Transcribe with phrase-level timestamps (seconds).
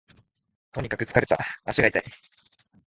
[0.71, 2.03] とにかく疲れた、足が痛い